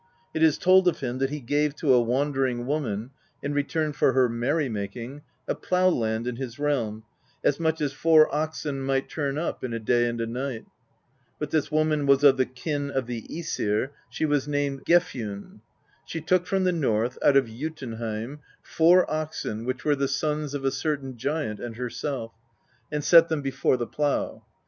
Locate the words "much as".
7.59-7.93